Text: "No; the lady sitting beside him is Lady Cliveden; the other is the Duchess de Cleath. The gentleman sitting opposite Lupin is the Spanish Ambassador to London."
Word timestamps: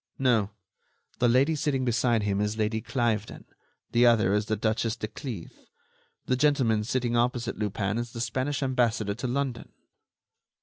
"No; 0.17 0.49
the 1.19 1.27
lady 1.29 1.53
sitting 1.53 1.85
beside 1.85 2.23
him 2.23 2.41
is 2.41 2.57
Lady 2.57 2.81
Cliveden; 2.81 3.45
the 3.91 4.07
other 4.07 4.33
is 4.33 4.47
the 4.47 4.55
Duchess 4.55 4.95
de 4.95 5.07
Cleath. 5.07 5.67
The 6.25 6.35
gentleman 6.35 6.83
sitting 6.83 7.15
opposite 7.15 7.59
Lupin 7.59 7.99
is 7.99 8.11
the 8.11 8.19
Spanish 8.19 8.63
Ambassador 8.63 9.13
to 9.13 9.27
London." 9.27 9.71